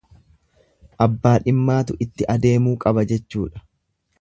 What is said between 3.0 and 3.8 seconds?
jechuudha.